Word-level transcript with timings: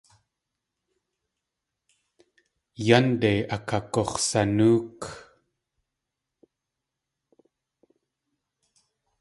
Yánde 2.87 3.31
akagux̲sanóok. 3.55 5.01